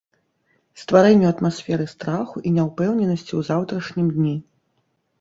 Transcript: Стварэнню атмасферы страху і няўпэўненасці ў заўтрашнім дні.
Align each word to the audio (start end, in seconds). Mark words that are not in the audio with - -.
Стварэнню 0.83 1.27
атмасферы 1.33 1.85
страху 1.93 2.35
і 2.47 2.57
няўпэўненасці 2.57 3.31
ў 3.39 3.49
заўтрашнім 3.55 4.07
дні. 4.21 4.37